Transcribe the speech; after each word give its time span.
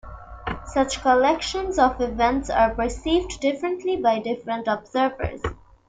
Such 0.65 1.03
collections 1.03 1.77
of 1.77 2.01
events 2.01 2.49
are 2.49 2.73
perceived 2.73 3.39
differently 3.39 3.97
by 3.97 4.17
different 4.17 4.67
observers. 4.67 5.43